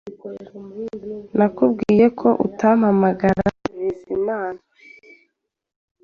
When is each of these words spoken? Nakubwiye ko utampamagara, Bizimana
Nakubwiye 1.37 2.05
ko 2.19 2.27
utampamagara, 2.45 3.43
Bizimana 3.77 4.61